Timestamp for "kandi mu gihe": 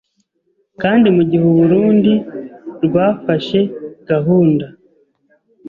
0.81-1.43